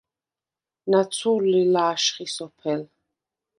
[0.89, 2.81] ნაცუ̄ლ ლი ლა̄შხი სოფელ.